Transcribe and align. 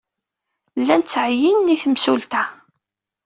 Llan 0.79 1.01
ttɛeyyinen 1.03 1.73
i 1.75 1.77
temsulta. 1.83 2.43